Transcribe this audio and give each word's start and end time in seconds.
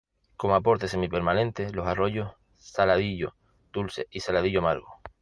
Como 0.35 0.55
aportes 0.55 0.89
semipermanentes: 0.89 1.75
los 1.75 1.85
arroyos 1.85 2.33
Saladillo 2.57 3.35
Dulce 3.71 4.07
y 4.09 4.21
Saladillo 4.21 4.57
Amargo. 4.61 4.99